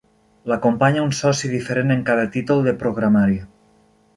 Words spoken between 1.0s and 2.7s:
un soci diferent en cada títol